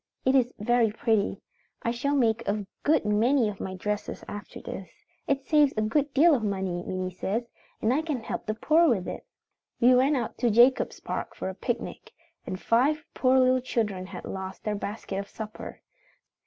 It 0.25 0.33
is 0.33 0.51
very 0.57 0.89
pretty. 0.91 1.43
I 1.83 1.91
shall 1.91 2.15
make 2.15 2.41
a 2.47 2.65
good 2.81 3.05
many 3.05 3.49
of 3.49 3.59
my 3.59 3.75
dresses 3.75 4.23
after 4.27 4.59
this. 4.59 4.89
It 5.27 5.45
saves 5.45 5.75
a 5.77 5.83
good 5.83 6.11
deal 6.11 6.33
of 6.33 6.41
money, 6.41 6.83
Minnie 6.87 7.13
says, 7.13 7.51
and 7.83 7.93
I 7.93 8.01
can 8.01 8.21
help 8.23 8.47
the 8.47 8.55
poor 8.55 8.89
with 8.89 9.07
it. 9.07 9.27
"We 9.79 9.93
went 9.93 10.17
out 10.17 10.39
to 10.39 10.49
Jacobs 10.49 11.01
Park 11.01 11.35
for 11.35 11.49
a 11.49 11.53
picnic, 11.53 12.13
and 12.47 12.59
five 12.59 13.05
poor 13.13 13.37
little 13.37 13.61
children 13.61 14.07
had 14.07 14.25
lost 14.25 14.63
their 14.63 14.73
basket 14.73 15.19
of 15.19 15.27
supper. 15.27 15.81